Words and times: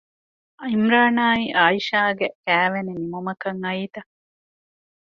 ޢީމްރާނާއި 0.63 1.43
ޢައިޝާގެ 1.57 2.27
ކައިވެނި 2.43 2.91
ނިމުމަކަށް 3.01 3.61
އައީތަ؟ 3.63 4.01